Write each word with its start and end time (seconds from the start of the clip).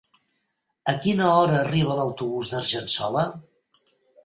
A 0.93 0.95
quina 1.03 1.27
hora 1.33 1.59
arriba 1.65 1.99
l'autobús 1.99 2.55
d'Argençola? 2.55 3.29